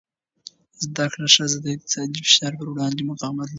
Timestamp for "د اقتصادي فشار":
1.63-2.53